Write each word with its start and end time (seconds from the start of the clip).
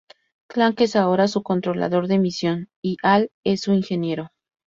Clank 0.47 0.81
es 0.81 0.95
ahora 0.95 1.27
su 1.27 1.43
controlador 1.43 2.07
de 2.07 2.17
misión 2.17 2.69
y 2.83 2.97
Al 3.03 3.29
es 3.43 3.61
su 3.61 3.71
ingeniero. 3.73 4.31